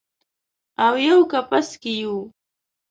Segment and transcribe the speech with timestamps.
[0.85, 2.15] اویو کپس کې یو